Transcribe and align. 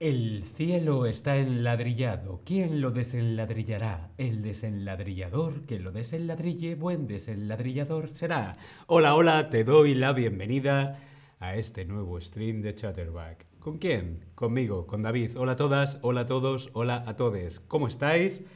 El 0.00 0.44
cielo 0.44 1.04
está 1.04 1.36
enladrillado. 1.36 2.40
¿Quién 2.46 2.80
lo 2.80 2.90
desenladrillará? 2.90 4.12
El 4.16 4.40
desenladrillador 4.40 5.66
que 5.66 5.78
lo 5.78 5.92
desenladrille, 5.92 6.74
buen 6.74 7.06
desenladrillador 7.06 8.08
será. 8.14 8.56
Hola, 8.86 9.14
hola, 9.14 9.50
te 9.50 9.62
doy 9.62 9.94
la 9.94 10.14
bienvenida 10.14 10.98
a 11.38 11.54
este 11.54 11.84
nuevo 11.84 12.18
stream 12.18 12.62
de 12.62 12.74
Chatterback. 12.74 13.44
¿Con 13.58 13.76
quién? 13.76 14.24
Conmigo, 14.34 14.86
con 14.86 15.02
David. 15.02 15.36
Hola 15.36 15.52
a 15.52 15.56
todas, 15.56 15.98
hola 16.00 16.22
a 16.22 16.26
todos, 16.26 16.70
hola 16.72 17.04
a 17.06 17.16
todos. 17.16 17.60
¿Cómo 17.60 17.86
estáis? 17.86 18.46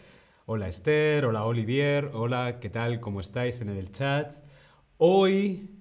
Hola 0.46 0.68
Esther, 0.68 1.26
hola 1.26 1.44
Olivier, 1.44 2.10
hola, 2.14 2.58
¿qué 2.58 2.70
tal? 2.70 3.00
¿Cómo 3.00 3.20
estáis 3.20 3.60
en 3.60 3.68
el 3.68 3.92
chat? 3.92 4.32
Hoy, 4.96 5.78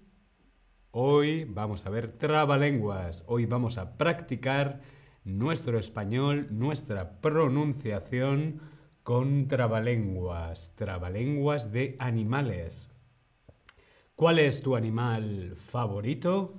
hoy 0.92 1.46
vamos 1.46 1.86
a 1.86 1.90
ver 1.90 2.12
trabalenguas. 2.18 3.24
Hoy 3.28 3.46
vamos 3.46 3.78
a 3.78 3.98
practicar 3.98 4.82
nuestro 5.26 5.80
español, 5.80 6.48
nuestra 6.52 7.22
pronunciación 7.22 8.62
con 9.04 9.48
trabalenguas, 9.48 10.74
trabalenguas 10.76 11.72
de 11.72 11.96
animales. 12.00 12.90
¿Cuál 14.16 14.40
es 14.40 14.62
tu 14.62 14.76
animal 14.76 15.56
favorito? 15.56 16.56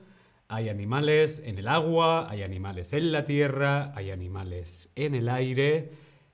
Hay 0.49 0.69
animales 0.69 1.41
en 1.45 1.59
el 1.59 1.69
agua, 1.69 2.29
hay 2.29 2.43
animales 2.43 2.93
en 2.93 3.13
la 3.13 3.25
tierra, 3.25 3.93
hay 3.95 4.11
animales 4.11 4.91
en 4.95 5.15
el 5.15 5.29
aire. 5.29 5.93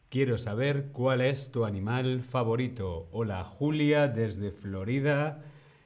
Quiero 0.09 0.39
saber 0.39 0.91
cuál 0.93 1.21
es 1.21 1.53
tu 1.53 1.65
animal 1.65 2.23
favorito. 2.23 3.09
Hola 3.13 3.45
Julia 3.45 4.09
desde 4.09 4.51
Florida, 4.51 5.45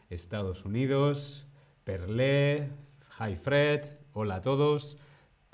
Estados 0.08 0.64
Unidos. 0.64 1.46
Perlé, 1.84 2.70
Hi 3.20 3.36
Fred, 3.36 3.84
hola 4.14 4.36
a 4.36 4.40
todos. 4.40 4.96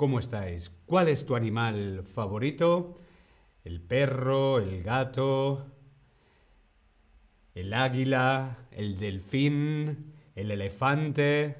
¿Cómo 0.00 0.18
estáis? 0.18 0.70
¿Cuál 0.86 1.08
es 1.08 1.26
tu 1.26 1.36
animal 1.36 2.04
favorito? 2.04 2.96
¿El 3.64 3.82
perro, 3.82 4.58
el 4.58 4.82
gato, 4.82 5.66
el 7.54 7.74
águila, 7.74 8.66
el 8.70 8.98
delfín, 8.98 10.14
el 10.34 10.52
elefante? 10.52 11.58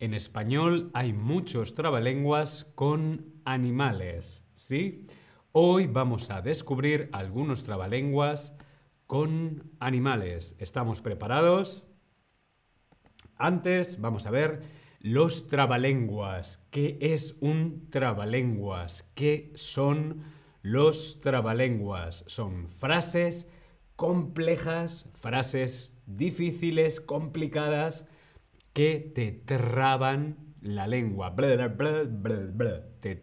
En 0.00 0.14
español 0.14 0.90
hay 0.94 1.12
muchos 1.12 1.76
trabalenguas 1.76 2.64
con 2.74 3.34
animales, 3.44 4.42
¿sí? 4.54 5.06
Hoy 5.52 5.86
vamos 5.86 6.30
a 6.30 6.42
descubrir 6.42 7.08
algunos 7.12 7.62
trabalenguas 7.62 8.56
con 9.06 9.70
animales. 9.78 10.56
¿Estamos 10.58 11.00
preparados? 11.00 11.84
Antes 13.36 14.00
vamos 14.00 14.26
a 14.26 14.32
ver 14.32 14.83
los 15.04 15.46
trabalenguas. 15.48 16.66
¿Qué 16.70 16.96
es 16.98 17.36
un 17.42 17.90
trabalenguas? 17.90 19.02
¿Qué 19.14 19.52
son 19.54 20.24
los 20.62 21.20
trabalenguas? 21.20 22.24
Son 22.26 22.68
frases 22.68 23.50
complejas, 23.96 25.10
frases 25.12 25.92
difíciles, 26.06 27.02
complicadas, 27.02 28.06
que 28.72 29.12
te 29.14 29.30
traban 29.30 30.38
la 30.62 30.86
lengua. 30.86 31.36
te 33.00 33.14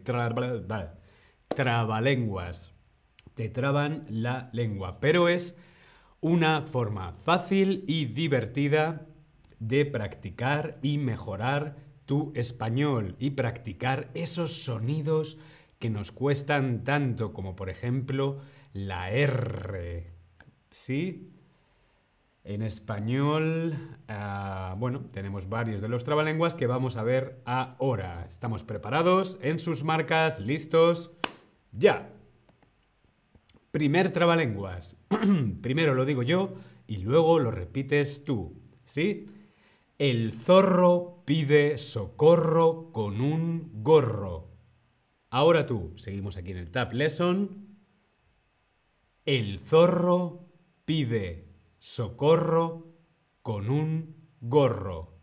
trabalenguas. 1.48 2.72
Te 3.34 3.48
traban 3.48 4.06
la 4.08 4.50
lengua. 4.52 5.00
Pero 5.00 5.28
es 5.28 5.56
una 6.20 6.62
forma 6.62 7.14
fácil 7.24 7.82
y 7.88 8.04
divertida 8.04 9.08
de 9.68 9.86
practicar 9.86 10.78
y 10.82 10.98
mejorar 10.98 11.76
tu 12.04 12.32
español 12.34 13.14
y 13.20 13.30
practicar 13.30 14.10
esos 14.14 14.64
sonidos 14.64 15.38
que 15.78 15.88
nos 15.88 16.10
cuestan 16.10 16.82
tanto 16.82 17.32
como 17.32 17.54
por 17.54 17.70
ejemplo 17.70 18.40
la 18.72 19.10
R. 19.10 20.10
¿Sí? 20.70 21.30
En 22.44 22.62
español, 22.62 23.76
ah, 24.08 24.74
bueno, 24.78 25.02
tenemos 25.12 25.48
varios 25.48 25.80
de 25.80 25.88
los 25.88 26.02
trabalenguas 26.02 26.56
que 26.56 26.66
vamos 26.66 26.96
a 26.96 27.04
ver 27.04 27.40
ahora. 27.44 28.24
¿Estamos 28.28 28.64
preparados? 28.64 29.38
En 29.42 29.60
sus 29.60 29.84
marcas, 29.84 30.40
listos, 30.40 31.12
ya. 31.70 32.10
Primer 33.70 34.10
trabalenguas. 34.10 34.96
Primero 35.62 35.94
lo 35.94 36.04
digo 36.04 36.24
yo 36.24 36.54
y 36.88 36.96
luego 36.96 37.38
lo 37.38 37.52
repites 37.52 38.24
tú. 38.24 38.60
¿Sí? 38.84 39.28
El 40.02 40.32
zorro 40.32 41.22
pide 41.24 41.78
socorro 41.78 42.90
con 42.90 43.20
un 43.20 43.70
gorro. 43.84 44.50
Ahora 45.30 45.64
tú, 45.64 45.92
seguimos 45.94 46.36
aquí 46.36 46.50
en 46.50 46.56
el 46.56 46.72
Tab 46.72 46.92
Lesson. 46.92 47.78
El 49.24 49.60
zorro 49.60 50.48
pide 50.84 51.46
socorro 51.78 52.96
con 53.42 53.70
un 53.70 54.16
gorro. 54.40 55.20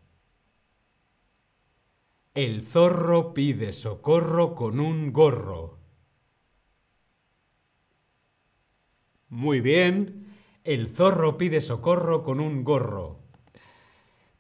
El 2.33 2.63
zorro 2.63 3.33
pide 3.33 3.73
socorro 3.73 4.55
con 4.55 4.79
un 4.79 5.11
gorro. 5.11 5.77
Muy 9.27 9.59
bien. 9.59 10.37
El 10.63 10.87
zorro 10.87 11.37
pide 11.37 11.59
socorro 11.59 12.23
con 12.23 12.39
un 12.39 12.63
gorro. 12.63 13.18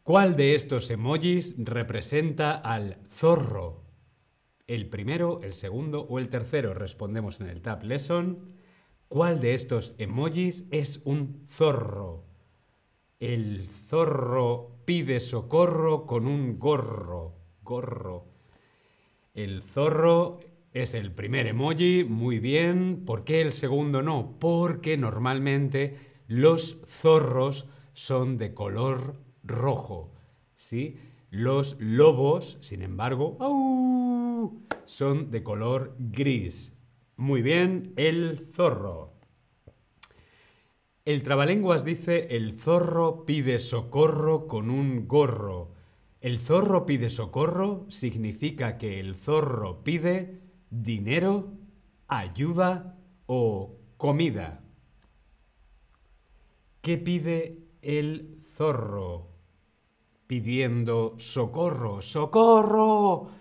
¿Cuál 0.09 0.35
de 0.35 0.55
estos 0.55 0.89
emojis 0.89 1.53
representa 1.59 2.55
al 2.55 2.97
zorro? 3.05 3.83
¿El 4.65 4.89
primero, 4.89 5.39
el 5.43 5.53
segundo 5.53 6.01
o 6.01 6.17
el 6.17 6.29
tercero? 6.29 6.73
Respondemos 6.73 7.39
en 7.41 7.47
el 7.47 7.61
Tab 7.61 7.83
Lesson. 7.83 8.55
¿Cuál 9.07 9.39
de 9.39 9.53
estos 9.53 9.93
emojis 9.99 10.65
es 10.71 11.03
un 11.05 11.43
zorro? 11.47 12.25
El 13.19 13.67
zorro 13.67 14.81
pide 14.83 15.19
socorro 15.19 16.07
con 16.07 16.25
un 16.25 16.57
gorro. 16.57 17.35
Gorro. 17.61 18.25
El 19.35 19.61
zorro 19.61 20.39
es 20.73 20.95
el 20.95 21.11
primer 21.11 21.45
emoji, 21.45 22.03
muy 22.03 22.39
bien. 22.39 23.05
¿Por 23.05 23.23
qué 23.25 23.41
el 23.41 23.53
segundo 23.53 24.01
no? 24.01 24.39
Porque 24.39 24.97
normalmente 24.97 25.97
los 26.25 26.81
zorros 26.87 27.69
son 27.93 28.39
de 28.39 28.55
color 28.55 29.28
rojo. 29.49 30.13
¿sí? 30.55 30.97
Los 31.31 31.75
lobos, 31.79 32.57
sin 32.61 32.81
embargo, 32.81 33.37
son 34.85 35.31
de 35.31 35.43
color 35.43 35.95
gris. 35.99 36.73
Muy 37.17 37.41
bien, 37.41 37.93
el 37.97 38.39
zorro. 38.39 39.13
El 41.05 41.23
trabalenguas 41.23 41.83
dice 41.83 42.35
el 42.35 42.53
zorro 42.53 43.25
pide 43.25 43.59
socorro 43.59 44.47
con 44.47 44.69
un 44.69 45.07
gorro. 45.07 45.73
El 46.21 46.39
zorro 46.39 46.85
pide 46.85 47.09
socorro 47.09 47.85
significa 47.89 48.77
que 48.77 48.99
el 48.99 49.15
zorro 49.15 49.83
pide 49.83 50.41
dinero, 50.69 51.53
ayuda 52.07 52.97
o 53.25 53.77
comida. 53.97 54.61
¿Qué 56.81 56.97
pide 56.97 57.57
el 57.81 58.37
zorro? 58.55 59.28
Pidiendo 60.29 61.15
socorro, 61.17 62.03
socorro, 62.03 63.31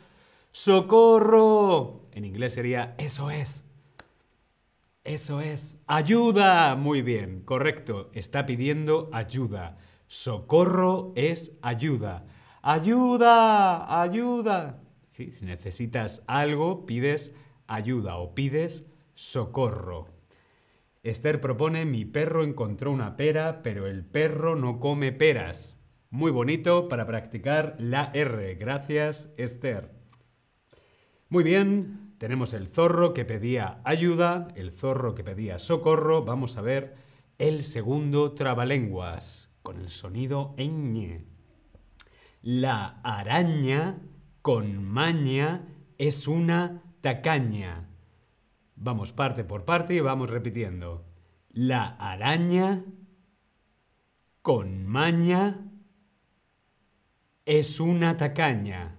socorro. 0.52 2.00
En 2.12 2.24
inglés 2.24 2.54
sería 2.54 2.94
eso 2.96 3.30
es. 3.30 3.66
Eso 5.04 5.42
es. 5.42 5.76
Ayuda. 5.86 6.76
Muy 6.76 7.02
bien, 7.02 7.42
correcto. 7.42 8.08
Está 8.14 8.46
pidiendo 8.46 9.10
ayuda. 9.12 9.76
Socorro 10.06 11.12
es 11.14 11.58
ayuda. 11.60 12.24
Ayuda, 12.62 14.00
ayuda. 14.00 14.80
si 15.08 15.28
necesitas 15.42 16.22
algo, 16.26 16.86
pides 16.86 17.34
ayuda 17.66 18.16
o 18.16 18.34
pides 18.34 18.86
socorro. 19.14 20.06
Esther 21.02 21.42
propone, 21.42 21.84
mi 21.84 22.06
perro 22.06 22.44
encontró 22.44 22.90
una 22.90 23.18
pera, 23.18 23.62
pero 23.62 23.86
el 23.86 24.06
perro 24.06 24.56
no 24.56 24.80
come 24.80 25.12
peras. 25.12 25.77
Muy 26.10 26.30
bonito 26.30 26.88
para 26.88 27.06
practicar 27.06 27.76
la 27.78 28.10
R. 28.14 28.54
Gracias, 28.54 29.30
Esther. 29.36 29.92
Muy 31.28 31.44
bien, 31.44 32.14
tenemos 32.16 32.54
el 32.54 32.66
zorro 32.66 33.12
que 33.12 33.26
pedía 33.26 33.82
ayuda, 33.84 34.48
el 34.54 34.72
zorro 34.72 35.14
que 35.14 35.22
pedía 35.22 35.58
socorro. 35.58 36.24
Vamos 36.24 36.56
a 36.56 36.62
ver 36.62 36.96
el 37.36 37.62
segundo 37.62 38.32
trabalenguas 38.32 39.50
con 39.62 39.76
el 39.76 39.90
sonido 39.90 40.54
ñ. 40.56 41.26
La 42.40 43.00
araña 43.02 44.00
con 44.40 44.82
maña 44.82 45.68
es 45.98 46.26
una 46.26 46.84
tacaña. 47.02 47.90
Vamos 48.76 49.12
parte 49.12 49.44
por 49.44 49.66
parte 49.66 49.92
y 49.92 50.00
vamos 50.00 50.30
repitiendo. 50.30 51.04
La 51.50 51.84
araña 51.96 52.82
con 54.40 54.86
maña 54.86 55.67
es 57.48 57.80
una 57.80 58.18
tacaña. 58.18 58.98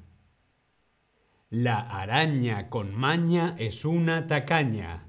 La 1.52 1.82
araña 1.82 2.68
con 2.72 2.96
maña 2.96 3.56
es 3.60 3.86
una 3.86 4.26
tacaña. 4.26 5.06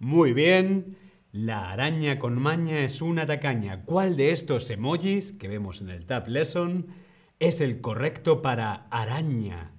Muy 0.00 0.32
bien. 0.32 0.98
La 1.30 1.70
araña 1.70 2.18
con 2.18 2.42
maña 2.42 2.80
es 2.80 3.00
una 3.00 3.26
tacaña. 3.26 3.84
¿Cuál 3.84 4.16
de 4.16 4.32
estos 4.32 4.68
emojis 4.70 5.30
que 5.30 5.46
vemos 5.46 5.82
en 5.82 5.90
el 5.90 6.04
Tab 6.04 6.26
Lesson 6.26 6.88
es 7.38 7.60
el 7.60 7.80
correcto 7.80 8.42
para 8.42 8.88
araña? 8.90 9.70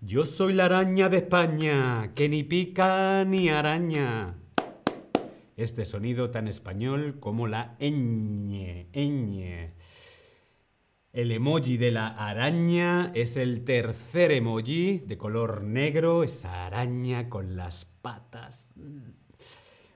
Yo 0.00 0.24
soy 0.24 0.54
la 0.54 0.64
araña 0.64 1.10
de 1.10 1.18
España, 1.18 2.14
que 2.14 2.30
ni 2.30 2.44
pica 2.44 3.26
ni 3.26 3.50
araña. 3.50 4.36
Este 5.56 5.86
sonido 5.86 6.28
tan 6.30 6.48
español 6.48 7.18
como 7.18 7.46
la 7.46 7.78
ñ, 7.80 8.88
ñ. 8.92 9.70
El 11.14 11.32
emoji 11.32 11.78
de 11.78 11.92
la 11.92 12.08
araña 12.08 13.10
es 13.14 13.38
el 13.38 13.64
tercer 13.64 14.32
emoji 14.32 14.98
de 14.98 15.16
color 15.16 15.62
negro, 15.62 16.24
esa 16.24 16.66
araña 16.66 17.30
con 17.30 17.56
las 17.56 17.86
patas. 17.86 18.74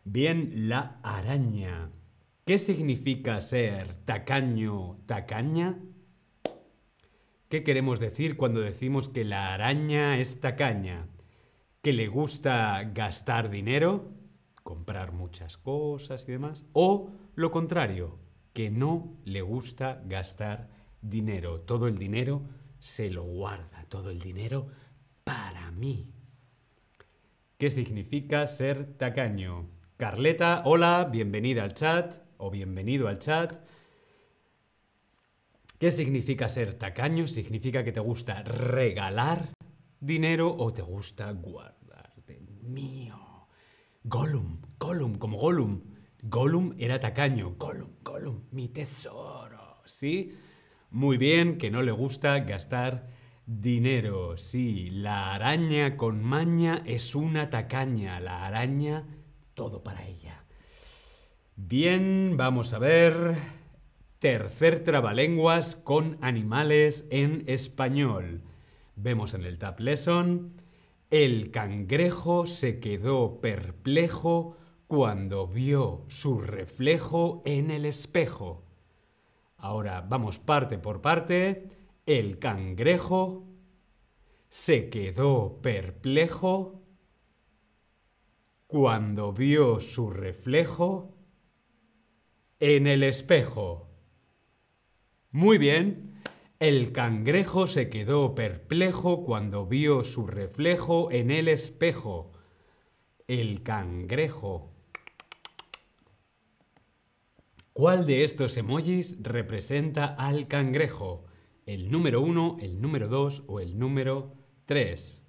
Bien, 0.04 0.70
la 0.70 0.98
araña. 1.02 1.90
¿Qué 2.46 2.56
significa 2.56 3.38
ser 3.42 3.92
tacaño, 4.06 4.96
tacaña? 5.04 5.78
¿Qué 7.50 7.62
queremos 7.62 8.00
decir 8.00 8.38
cuando 8.38 8.60
decimos 8.60 9.10
que 9.10 9.26
la 9.26 9.52
araña 9.52 10.16
es 10.16 10.40
tacaña? 10.40 11.06
¿Que 11.82 11.92
le 11.92 12.08
gusta 12.08 12.82
gastar 12.94 13.50
dinero? 13.50 14.19
¿Comprar 14.70 15.10
muchas 15.10 15.56
cosas 15.56 16.24
y 16.28 16.30
demás? 16.30 16.64
¿O 16.74 17.10
lo 17.34 17.50
contrario? 17.50 18.20
Que 18.52 18.70
no 18.70 19.16
le 19.24 19.42
gusta 19.42 20.00
gastar 20.06 20.68
dinero. 21.02 21.62
Todo 21.62 21.88
el 21.88 21.98
dinero 21.98 22.42
se 22.78 23.10
lo 23.10 23.24
guarda. 23.24 23.84
Todo 23.88 24.10
el 24.10 24.20
dinero 24.20 24.68
para 25.24 25.72
mí. 25.72 26.12
¿Qué 27.58 27.72
significa 27.72 28.46
ser 28.46 28.94
tacaño? 28.96 29.66
Carleta, 29.96 30.62
hola, 30.64 31.08
bienvenida 31.10 31.64
al 31.64 31.74
chat 31.74 32.22
o 32.36 32.48
bienvenido 32.48 33.08
al 33.08 33.18
chat. 33.18 33.52
¿Qué 35.80 35.90
significa 35.90 36.48
ser 36.48 36.78
tacaño? 36.78 37.26
Significa 37.26 37.82
que 37.82 37.90
te 37.90 37.98
gusta 37.98 38.44
regalar 38.44 39.48
dinero 39.98 40.54
o 40.56 40.72
te 40.72 40.82
gusta 40.82 41.32
guardarte. 41.32 42.40
Mío. 42.62 43.29
Gollum, 44.10 44.58
Gollum, 44.80 45.18
como 45.18 45.38
Gollum. 45.38 45.82
Gollum 46.24 46.74
era 46.78 46.98
tacaño. 46.98 47.54
Gollum, 47.56 47.90
Gollum, 48.02 48.40
mi 48.50 48.66
tesoro. 48.66 49.82
¿Sí? 49.84 50.32
Muy 50.90 51.16
bien, 51.16 51.58
que 51.58 51.70
no 51.70 51.80
le 51.82 51.92
gusta 51.92 52.40
gastar 52.40 53.06
dinero. 53.46 54.36
Sí, 54.36 54.90
la 54.90 55.32
araña 55.32 55.96
con 55.96 56.24
maña 56.24 56.82
es 56.86 57.14
una 57.14 57.50
tacaña. 57.50 58.18
La 58.18 58.44
araña 58.44 59.06
todo 59.54 59.84
para 59.84 60.04
ella. 60.04 60.44
Bien, 61.54 62.34
vamos 62.36 62.72
a 62.72 62.80
ver. 62.80 63.36
Tercer 64.18 64.82
trabalenguas 64.82 65.76
con 65.76 66.18
animales 66.20 67.06
en 67.10 67.44
español. 67.46 68.42
Vemos 68.96 69.34
en 69.34 69.44
el 69.44 69.56
Tab 69.58 69.78
Lesson. 69.78 70.60
El 71.10 71.50
cangrejo 71.50 72.46
se 72.46 72.78
quedó 72.78 73.40
perplejo 73.40 74.56
cuando 74.86 75.48
vio 75.48 76.04
su 76.06 76.40
reflejo 76.40 77.42
en 77.44 77.72
el 77.72 77.84
espejo. 77.84 78.64
Ahora 79.56 80.02
vamos 80.02 80.38
parte 80.38 80.78
por 80.78 81.00
parte. 81.00 81.68
El 82.06 82.38
cangrejo 82.38 83.44
se 84.48 84.88
quedó 84.88 85.60
perplejo 85.60 86.80
cuando 88.68 89.32
vio 89.32 89.80
su 89.80 90.10
reflejo 90.10 91.16
en 92.60 92.86
el 92.86 93.02
espejo. 93.02 93.88
Muy 95.32 95.58
bien. 95.58 96.09
El 96.60 96.92
cangrejo 96.92 97.66
se 97.66 97.88
quedó 97.88 98.34
perplejo 98.34 99.24
cuando 99.24 99.64
vio 99.64 100.04
su 100.04 100.26
reflejo 100.26 101.10
en 101.10 101.30
el 101.30 101.48
espejo. 101.48 102.32
El 103.26 103.62
cangrejo. 103.62 104.70
¿Cuál 107.72 108.04
de 108.04 108.24
estos 108.24 108.58
emojis 108.58 109.16
representa 109.22 110.04
al 110.04 110.48
cangrejo? 110.48 111.24
¿El 111.64 111.90
número 111.90 112.20
1, 112.20 112.58
el 112.60 112.82
número 112.82 113.08
2 113.08 113.44
o 113.46 113.60
el 113.60 113.78
número 113.78 114.34
3? 114.66 115.24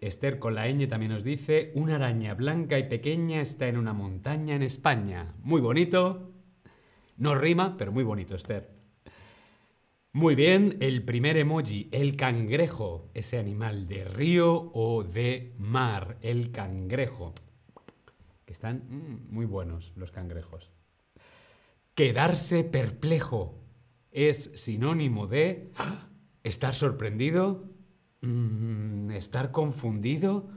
Esther 0.00 0.38
con 0.38 0.54
la 0.54 0.68
ñ 0.68 0.86
también 0.86 1.10
nos 1.10 1.24
dice, 1.24 1.72
una 1.74 1.96
araña 1.96 2.34
blanca 2.34 2.78
y 2.78 2.84
pequeña 2.84 3.40
está 3.40 3.66
en 3.66 3.78
una 3.78 3.94
montaña 3.94 4.54
en 4.54 4.62
España. 4.62 5.34
Muy 5.42 5.60
bonito. 5.60 6.30
No 7.16 7.34
rima, 7.34 7.76
pero 7.76 7.90
muy 7.90 8.04
bonito, 8.04 8.36
Esther. 8.36 8.78
Muy 10.12 10.34
bien, 10.34 10.76
el 10.80 11.04
primer 11.04 11.36
emoji, 11.36 11.88
el 11.92 12.16
cangrejo, 12.16 13.10
ese 13.14 13.38
animal 13.38 13.86
de 13.86 14.04
río 14.04 14.70
o 14.74 15.04
de 15.04 15.54
mar, 15.58 16.18
el 16.20 16.50
cangrejo. 16.50 17.34
Que 18.44 18.52
están 18.52 18.84
mm, 18.88 19.32
muy 19.32 19.46
buenos 19.46 19.92
los 19.96 20.10
cangrejos. 20.10 20.70
Quedarse 21.94 22.64
perplejo 22.64 23.54
es 24.10 24.50
sinónimo 24.54 25.26
de 25.26 25.70
estar 26.42 26.74
sorprendido, 26.74 27.70
Mm, 28.22 29.10
¿Estar 29.12 29.50
confundido 29.50 30.50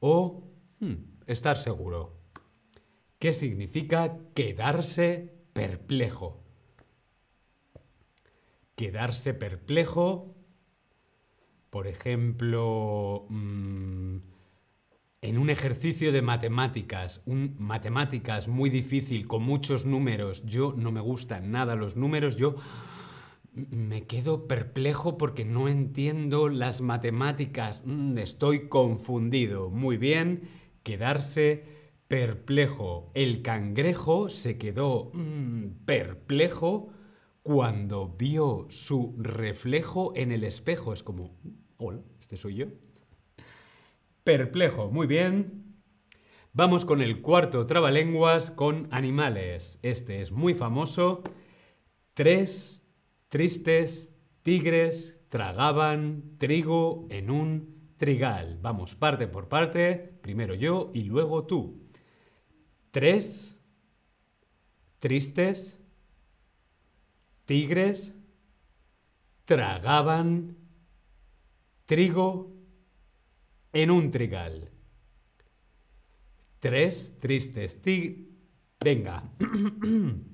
o 0.00 0.44
hmm, 0.80 0.94
estar 1.26 1.58
seguro? 1.58 2.18
¿Qué 3.18 3.32
significa 3.34 4.18
quedarse 4.34 5.32
perplejo? 5.52 6.41
Quedarse 8.76 9.34
perplejo, 9.34 10.34
por 11.70 11.86
ejemplo, 11.86 13.26
mm, 13.28 14.16
en 15.22 15.38
un 15.38 15.50
ejercicio 15.50 16.10
de 16.10 16.22
matemáticas, 16.22 17.22
un 17.26 17.54
matemáticas 17.58 18.48
muy 18.48 18.70
difícil, 18.70 19.26
con 19.28 19.42
muchos 19.42 19.86
números, 19.86 20.44
yo 20.44 20.74
no 20.76 20.90
me 20.90 21.00
gustan 21.00 21.52
nada 21.52 21.76
los 21.76 21.96
números, 21.96 22.36
yo 22.36 22.56
me 23.54 24.06
quedo 24.06 24.48
perplejo 24.48 25.18
porque 25.18 25.44
no 25.44 25.68
entiendo 25.68 26.48
las 26.48 26.80
matemáticas. 26.80 27.82
Mm, 27.86 28.18
estoy 28.18 28.68
confundido. 28.68 29.70
Muy 29.70 29.96
bien, 29.96 30.48
quedarse 30.82 31.64
perplejo. 32.08 33.10
El 33.14 33.42
cangrejo 33.42 34.28
se 34.28 34.58
quedó 34.58 35.10
mm, 35.12 35.84
perplejo 35.84 36.90
cuando 37.42 38.08
vio 38.08 38.66
su 38.68 39.14
reflejo 39.18 40.12
en 40.16 40.32
el 40.32 40.44
espejo. 40.44 40.92
Es 40.92 41.02
como, 41.02 41.38
hola, 41.76 42.02
este 42.20 42.36
soy 42.36 42.56
yo. 42.56 42.66
Perplejo, 44.24 44.90
muy 44.90 45.06
bien. 45.06 45.82
Vamos 46.52 46.84
con 46.84 47.00
el 47.00 47.22
cuarto 47.22 47.66
trabalenguas 47.66 48.50
con 48.50 48.88
animales. 48.90 49.78
Este 49.82 50.20
es 50.20 50.32
muy 50.32 50.54
famoso. 50.54 51.22
Tres 52.14 52.82
Tristes 53.32 54.14
tigres 54.42 55.24
tragaban 55.30 56.36
trigo 56.36 57.06
en 57.08 57.30
un 57.30 57.94
trigal. 57.96 58.58
Vamos, 58.60 58.94
parte 58.94 59.26
por 59.26 59.48
parte. 59.48 60.18
Primero 60.20 60.52
yo 60.54 60.90
y 60.92 61.04
luego 61.04 61.46
tú. 61.46 61.88
Tres 62.90 63.56
tristes 64.98 65.81
tigres 67.44 68.14
tragaban 69.44 70.56
trigo 71.86 72.52
en 73.72 73.90
un 73.90 74.10
trigal. 74.10 74.70
Tres 76.60 77.12
tristes 77.18 77.82
tigres. 77.82 78.26
Venga. 78.82 79.22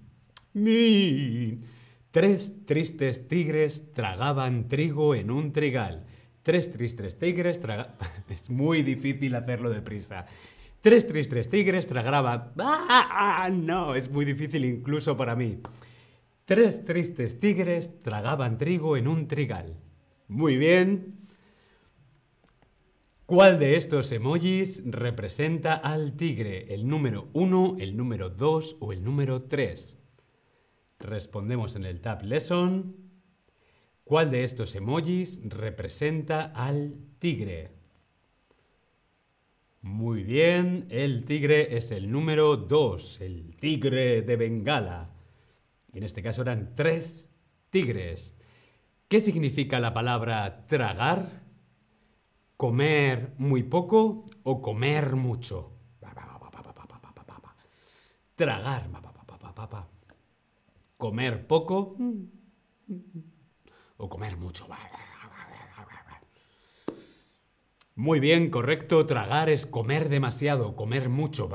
Tres 2.10 2.54
tristes 2.64 3.28
tigres 3.28 3.92
tragaban 3.92 4.68
trigo 4.68 5.14
en 5.14 5.30
un 5.30 5.52
trigal. 5.52 6.06
Tres 6.42 6.72
tristes 6.72 7.18
tigres 7.18 7.60
tragaban... 7.60 7.94
es 8.28 8.48
muy 8.50 8.82
difícil 8.82 9.34
hacerlo 9.34 9.70
deprisa. 9.70 10.26
Tres 10.80 11.06
tristes 11.06 11.48
tigres 11.48 11.86
tragaban... 11.86 12.52
¡Ah! 12.58 13.48
No, 13.52 13.94
es 13.94 14.10
muy 14.10 14.24
difícil 14.24 14.64
incluso 14.64 15.16
para 15.16 15.36
mí. 15.36 15.60
Tres 16.48 16.86
tristes 16.86 17.40
tigres 17.40 18.00
tragaban 18.02 18.56
trigo 18.56 18.96
en 18.96 19.06
un 19.06 19.28
trigal. 19.28 19.76
Muy 20.28 20.56
bien. 20.56 21.28
¿Cuál 23.26 23.58
de 23.58 23.76
estos 23.76 24.10
emojis 24.12 24.82
representa 24.86 25.74
al 25.74 26.14
tigre? 26.16 26.72
¿El 26.72 26.88
número 26.88 27.28
1, 27.34 27.76
el 27.80 27.98
número 27.98 28.30
2 28.30 28.78
o 28.80 28.94
el 28.94 29.04
número 29.04 29.42
3? 29.42 29.98
Respondemos 31.00 31.76
en 31.76 31.84
el 31.84 32.00
Tab 32.00 32.22
Lesson. 32.22 32.96
¿Cuál 34.02 34.30
de 34.30 34.44
estos 34.44 34.74
emojis 34.74 35.42
representa 35.44 36.44
al 36.46 36.96
tigre? 37.18 37.72
Muy 39.82 40.22
bien, 40.22 40.86
el 40.88 41.26
tigre 41.26 41.76
es 41.76 41.90
el 41.90 42.10
número 42.10 42.56
2, 42.56 43.20
el 43.20 43.54
tigre 43.54 44.22
de 44.22 44.36
Bengala. 44.36 45.17
En 45.98 46.04
este 46.04 46.22
caso 46.22 46.42
eran 46.42 46.76
tres 46.76 47.28
tigres. 47.70 48.36
¿Qué 49.08 49.18
significa 49.20 49.80
la 49.80 49.92
palabra 49.92 50.64
tragar? 50.68 51.42
¿Comer 52.56 53.34
muy 53.36 53.64
poco 53.64 54.26
o 54.44 54.62
comer 54.62 55.16
mucho? 55.16 55.72
Tragar. 58.36 58.86
¿Comer 60.96 61.48
poco 61.48 61.96
o 63.96 64.08
comer 64.08 64.36
mucho? 64.36 64.68
Muy 67.96 68.20
bien, 68.20 68.50
correcto. 68.50 69.04
Tragar 69.04 69.48
es 69.48 69.66
comer 69.66 70.08
demasiado, 70.08 70.76
comer 70.76 71.08
mucho. 71.08 71.48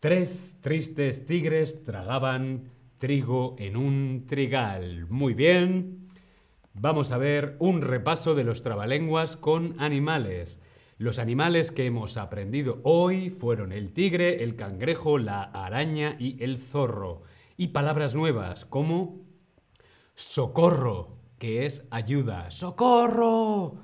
Tres 0.00 0.58
tristes 0.60 1.26
tigres 1.26 1.84
tragaban 1.84 2.73
trigo 2.98 3.56
en 3.58 3.76
un 3.76 4.24
trigal. 4.26 5.06
Muy 5.08 5.34
bien. 5.34 6.08
Vamos 6.72 7.12
a 7.12 7.18
ver 7.18 7.56
un 7.60 7.82
repaso 7.82 8.34
de 8.34 8.44
los 8.44 8.62
trabalenguas 8.62 9.36
con 9.36 9.76
animales. 9.78 10.60
Los 10.98 11.18
animales 11.18 11.70
que 11.70 11.86
hemos 11.86 12.16
aprendido 12.16 12.80
hoy 12.82 13.30
fueron 13.30 13.72
el 13.72 13.92
tigre, 13.92 14.42
el 14.42 14.56
cangrejo, 14.56 15.18
la 15.18 15.42
araña 15.42 16.16
y 16.18 16.42
el 16.42 16.58
zorro. 16.58 17.22
Y 17.56 17.68
palabras 17.68 18.14
nuevas 18.14 18.64
como 18.64 19.20
socorro, 20.14 21.16
que 21.38 21.66
es 21.66 21.86
ayuda. 21.90 22.50
¡Socorro! 22.50 23.76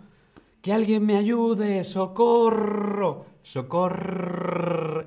¡Que 0.62 0.72
alguien 0.72 1.04
me 1.04 1.16
ayude! 1.16 1.84
¡Socorro! 1.84 3.26
¡Socorro! 3.42 5.06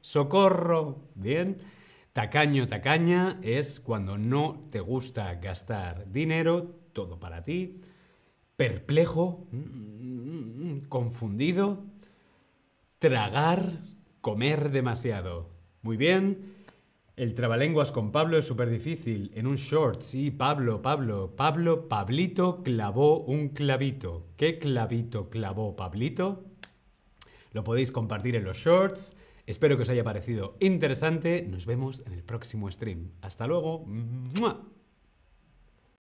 ¡Socorro! 0.00 0.98
Bien. 1.14 1.58
Tacaño, 2.12 2.66
tacaña 2.66 3.38
es 3.40 3.78
cuando 3.78 4.18
no 4.18 4.66
te 4.70 4.80
gusta 4.80 5.32
gastar 5.36 6.10
dinero, 6.10 6.74
todo 6.92 7.20
para 7.20 7.44
ti. 7.44 7.80
Perplejo, 8.56 9.46
confundido. 10.88 11.84
Tragar, 12.98 13.78
comer 14.20 14.70
demasiado. 14.70 15.50
Muy 15.82 15.96
bien. 15.96 16.56
El 17.14 17.34
trabalenguas 17.34 17.92
con 17.92 18.10
Pablo 18.10 18.38
es 18.38 18.46
súper 18.46 18.70
difícil. 18.70 19.30
En 19.34 19.46
un 19.46 19.56
short, 19.56 20.02
sí, 20.02 20.32
Pablo, 20.32 20.82
Pablo, 20.82 21.36
Pablo, 21.36 21.88
Pablito 21.88 22.62
clavó 22.64 23.20
un 23.20 23.50
clavito. 23.50 24.26
¿Qué 24.36 24.58
clavito 24.58 25.30
clavó 25.30 25.76
Pablito? 25.76 26.44
Lo 27.52 27.62
podéis 27.62 27.92
compartir 27.92 28.34
en 28.34 28.44
los 28.44 28.56
shorts. 28.56 29.16
Espero 29.50 29.74
que 29.76 29.82
os 29.82 29.90
haya 29.90 30.04
parecido 30.04 30.56
interesante. 30.60 31.42
Nos 31.42 31.66
vemos 31.66 32.04
en 32.06 32.12
el 32.12 32.22
próximo 32.22 32.70
stream. 32.70 33.10
Hasta 33.20 33.48
luego. 33.48 33.84